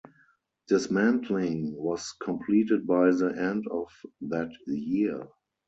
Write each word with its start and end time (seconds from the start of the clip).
Dismantling 0.67 1.75
was 1.75 2.13
completed 2.13 2.87
by 2.87 3.11
the 3.11 3.35
end 3.37 3.67
of 3.67 3.85
that 4.21 4.49
year. 4.65 5.27